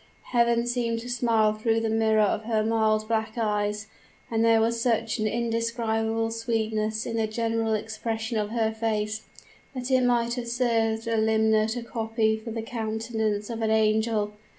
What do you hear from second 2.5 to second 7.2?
mild black eyes; and there was such an indescribable sweetness in